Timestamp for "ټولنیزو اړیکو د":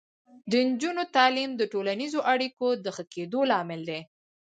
1.73-2.85